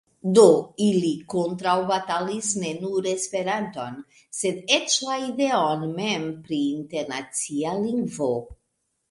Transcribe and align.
Do, 0.35 0.43
ili 0.83 1.09
kontraŭbatalis 1.33 2.49
ne 2.61 2.71
nur 2.85 3.09
Esperanton, 3.11 3.99
sed 4.39 4.73
eĉ 4.79 4.97
la 5.11 5.19
ideon 5.27 5.85
mem 6.01 6.27
pri 6.49 6.61
internacia 6.73 7.77
lingvo. 7.87 8.33